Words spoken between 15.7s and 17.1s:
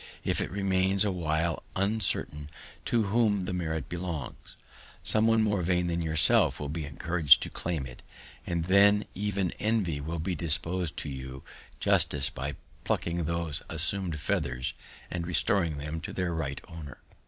them to their right owner.